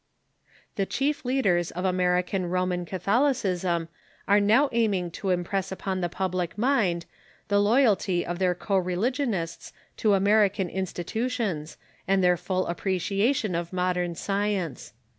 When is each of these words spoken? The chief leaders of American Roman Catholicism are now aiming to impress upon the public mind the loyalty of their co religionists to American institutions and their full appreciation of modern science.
The 0.77 0.87
chief 0.87 1.23
leaders 1.25 1.69
of 1.69 1.85
American 1.85 2.47
Roman 2.47 2.85
Catholicism 2.85 3.87
are 4.27 4.39
now 4.39 4.67
aiming 4.71 5.11
to 5.11 5.29
impress 5.29 5.71
upon 5.71 6.01
the 6.01 6.09
public 6.09 6.57
mind 6.57 7.05
the 7.49 7.59
loyalty 7.59 8.25
of 8.25 8.39
their 8.39 8.55
co 8.55 8.77
religionists 8.77 9.73
to 9.97 10.15
American 10.15 10.69
institutions 10.69 11.77
and 12.07 12.23
their 12.23 12.35
full 12.35 12.65
appreciation 12.65 13.53
of 13.53 13.71
modern 13.71 14.15
science. 14.15 14.93